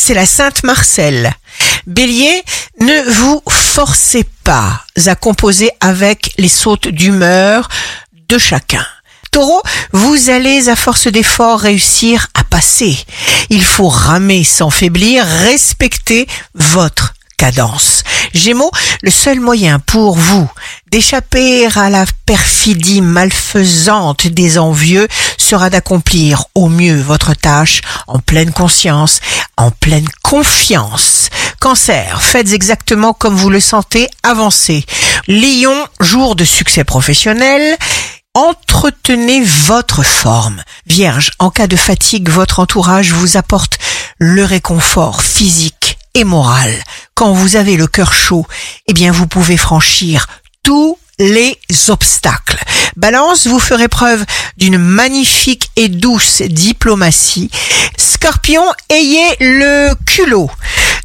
[0.00, 1.30] c'est la Sainte Marcelle.
[1.86, 2.42] Bélier,
[2.80, 7.68] ne vous forcez pas à composer avec les sautes d'humeur
[8.28, 8.86] de chacun.
[9.30, 9.60] Taureau,
[9.92, 12.98] vous allez à force d'efforts réussir à passer.
[13.50, 18.02] Il faut ramer sans faiblir, respecter votre cadence.
[18.32, 18.70] Gémeaux,
[19.02, 20.50] le seul moyen pour vous
[20.90, 25.06] d'échapper à la perfidie malfaisante des envieux
[25.38, 29.20] sera d'accomplir au mieux votre tâche en pleine conscience,
[29.56, 31.30] en pleine confiance.
[31.60, 34.84] Cancer, faites exactement comme vous le sentez, avancez.
[35.28, 37.76] Lion, jour de succès professionnel,
[38.34, 40.62] entretenez votre forme.
[40.86, 43.78] Vierge, en cas de fatigue, votre entourage vous apporte
[44.18, 46.72] le réconfort physique et moral.
[47.14, 48.46] Quand vous avez le cœur chaud,
[48.86, 50.26] eh bien vous pouvez franchir
[50.62, 52.58] tous les obstacles.
[52.96, 54.24] Balance, vous ferez preuve
[54.56, 57.50] d'une magnifique et douce diplomatie.
[57.96, 60.50] Scorpion, ayez le culot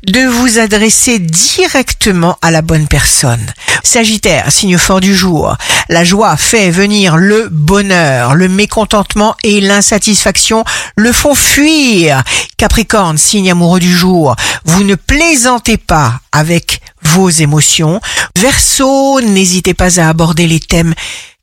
[0.08, 3.46] de vous adresser directement à la bonne personne.
[3.84, 5.56] Sagittaire, signe fort du jour.
[5.90, 8.36] La joie fait venir le bonheur.
[8.36, 10.64] Le mécontentement et l'insatisfaction
[10.96, 12.24] le font fuir.
[12.58, 14.36] Capricorne, signe amoureux du jour.
[14.66, 16.82] Vous ne plaisantez pas avec
[17.16, 18.02] vos émotions.
[18.38, 20.94] Verseau, n'hésitez pas à aborder les thèmes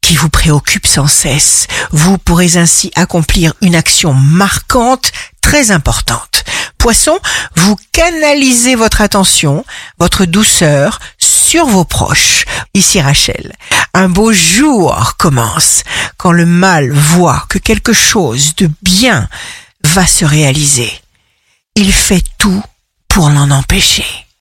[0.03, 1.67] qui vous préoccupent sans cesse.
[1.93, 6.45] Vous pourrez ainsi accomplir une action marquante, très importante.
[6.77, 7.19] Poisson,
[7.57, 9.65] vous canalisez votre attention,
[9.99, 12.45] votre douceur sur vos proches.
[12.75, 13.55] Ici Rachel,
[13.95, 15.85] un beau jour commence
[16.19, 19.27] quand le mal voit que quelque chose de bien
[19.85, 20.93] va se réaliser.
[21.77, 22.63] Il fait tout
[23.09, 24.27] pour l'en empêcher.